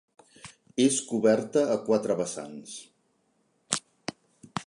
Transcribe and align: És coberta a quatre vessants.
És 0.85 0.95
coberta 1.09 1.63
a 1.75 1.75
quatre 1.89 2.17
vessants. 2.23 2.73